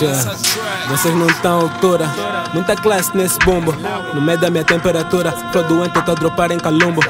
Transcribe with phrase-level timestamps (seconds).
[0.00, 0.36] Yeah.
[0.88, 2.10] Vocês não estão à altura.
[2.54, 3.76] Muita classe nesse bombo.
[4.14, 5.32] No meio da minha temperatura.
[5.52, 7.02] Flow doente, tô a dropar em calumbo.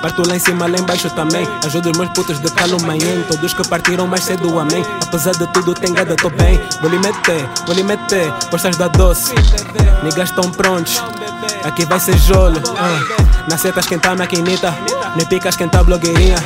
[0.00, 1.44] Parto lá em cima, lá embaixo também.
[1.66, 3.24] Ajudo os meus putos de calumanhém.
[3.24, 4.84] Todos que partiram mais cedo, amém.
[5.02, 6.60] Apesar de tudo, tem gada, tô bem.
[6.80, 8.32] Vou lhe meter, vou lhe meter.
[8.48, 9.34] Postas da doce.
[10.04, 11.02] Niggas tão prontos.
[11.64, 12.58] Aqui vai ser jolo.
[12.58, 13.50] Uh.
[13.50, 14.72] Na seta esquentar maquinita.
[15.16, 16.36] Nem pica esquentar blogueirinha.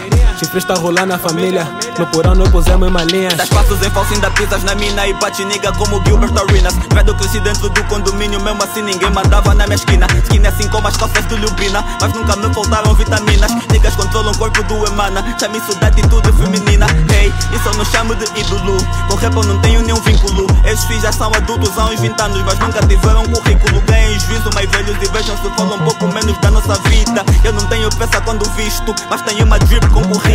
[0.42, 1.64] Chifre está rolando na família.
[1.96, 3.28] No porão não pusemos uma linha.
[3.28, 6.74] Das passos em falso, ainda pisas na mina e patiniga como Gilbert Arenas.
[6.92, 10.04] Velho cresci dentro do condomínio, mesmo assim ninguém mandava na minha esquina.
[10.24, 13.52] Skin assim como as calças do Lubina, mas nunca me faltaram vitaminas.
[13.70, 16.86] Niggas controlam o corpo do Emana, chame isso de atitude feminina.
[17.14, 18.76] Hey, isso eu não chamo de ídolo.
[19.08, 20.46] Com rap eu não tenho nenhum vínculo.
[20.64, 23.80] Esses filhos já são adultos há uns 20 anos, mas nunca tiveram currículo.
[23.82, 27.24] Ganhem juízo, mais velhos e vejam se falam um pouco menos da nossa vida.
[27.44, 30.31] Eu não tenho peça quando visto, mas tenho uma drip concorrida.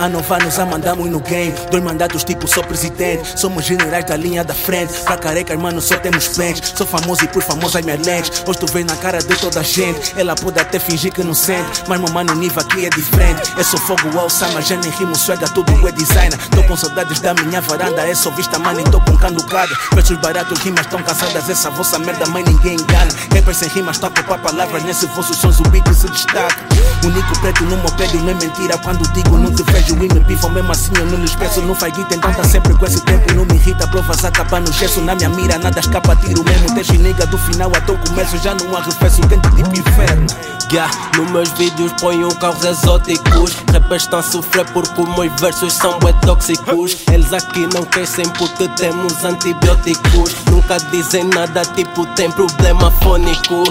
[0.00, 1.52] Há nove anos a mandamos no game.
[1.70, 3.38] Dois mandatos tipo sou presidente.
[3.38, 4.94] Somos generais da linha da frente.
[5.04, 6.72] Pra carecas, mano, só temos pentes.
[6.74, 8.00] Sou famoso e por famoso as minhas.
[8.46, 10.18] Hoje tu vês na cara de toda a gente.
[10.18, 11.84] Ela pode até fingir que não sente.
[11.86, 13.52] Mas meu mano, o nível aqui é diferente.
[13.58, 16.38] Eu sou fogo sama, já rimo, swagga, tudo é designer.
[16.48, 18.00] Tô com saudades da minha varanda.
[18.00, 19.76] É só vista, mano, e tô com canducada.
[19.90, 21.46] Preços baratos, rimas tão cansadas.
[21.50, 23.10] Essa vossa merda, mãe, ninguém engana.
[23.34, 24.82] Rappers sem rimas, toca para palavras.
[24.82, 26.56] Nesse vosso sons, o beat se destaca.
[27.04, 28.78] Único preto no meu prédio, não é mentira.
[28.78, 31.74] Quando digo, não te vejo e me bifam mesmo assim eu não lhes peço Não
[31.74, 35.00] faz guita então tá sempre com esse tempo Não me irrita, provas acaba no gesso
[35.00, 38.54] Na minha mira nada escapa, tiro mesmo Deixa nega do final até o começo Já
[38.54, 40.26] não arrefeço, quente tipo inferno.
[40.72, 45.72] Yeah, nos meus vídeos ponho carros exóticos Rappers estão a sofrer porque os meus versos
[45.72, 46.96] são bué tóxicos.
[47.12, 50.34] Eles aqui não crescem porque temos antibióticos.
[50.50, 53.64] Nunca dizem nada tipo tem problema fônico.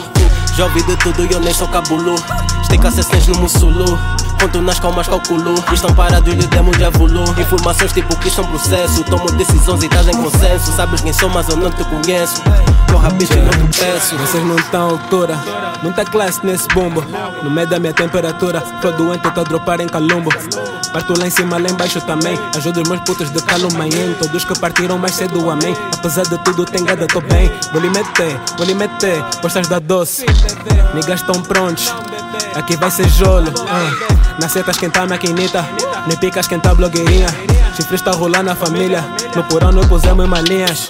[0.56, 2.16] Já ouvi de tudo e eu nem sou cabulo.
[2.62, 3.98] Estica sessões no mussulu
[4.40, 5.54] Conto nas calmas, calculo.
[5.74, 7.26] Estão parados, lhe demos de avulou.
[7.38, 9.04] Informações tipo que são processo.
[9.04, 10.72] Tomo decisões e trazem consenso.
[10.72, 12.42] Sabes quem sou, mas eu não te conheço.
[12.90, 14.18] Corra, bicho, eu não te peço.
[14.18, 15.38] Vocês não estão à altura.
[15.84, 17.04] Muita classe nesse bombo.
[17.44, 18.62] No meio da minha temperatura.
[18.80, 20.30] Flow doente, tô a dropar em calumbo.
[20.94, 22.40] Parto lá em cima, lá embaixo também.
[22.56, 24.16] Ajudo os meus putos de calumanhem.
[24.20, 25.76] Todos que partiram mais cedo, amém.
[25.94, 27.52] Apesar de tudo, tem gada, tô bem.
[27.74, 29.22] Vou lhe meter, vou lhe meter.
[29.42, 30.26] Postas da doce.
[30.94, 31.94] Niggas tão prontos.
[32.56, 33.50] Aqui vai ser jolo.
[33.50, 34.19] Uh.
[34.40, 35.66] Na seta esquentar maquinita.
[36.08, 37.28] Nem pica esquentar blogueirinha.
[37.76, 39.04] Chifre está rolando na família.
[39.36, 40.90] No porão não pusemos em malinhas.